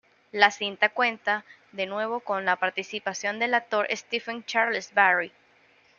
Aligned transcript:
La 0.31 0.49
cinta 0.49 0.89
cuenta 0.89 1.45
de 1.73 1.85
nuevo 1.85 2.21
con 2.21 2.43
la 2.43 2.55
participación 2.55 3.37
del 3.37 3.53
actor 3.53 3.85
Stephen 3.93 4.43
Charles 4.43 4.95
Barry. 4.95 5.31